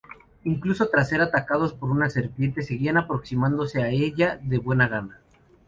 Incluso 0.45 0.89
tras 0.89 1.09
ser 1.09 1.21
atacados 1.21 1.73
por 1.73 1.91
una 1.91 2.09
serpiente, 2.09 2.63
seguían 2.63 2.97
aproximándose 2.97 3.83
a 3.83 3.91
ella 3.91 4.39
de 4.41 4.57
buena 4.57 4.87
gana. 4.87 5.19